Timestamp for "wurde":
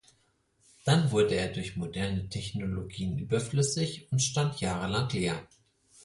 1.11-1.35